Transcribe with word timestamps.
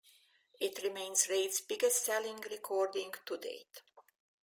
It 0.59 0.81
remains 0.83 1.27
Raitt's 1.27 1.61
biggest-selling 1.61 2.41
recording 2.49 3.13
to 3.23 3.37
date. 3.37 3.83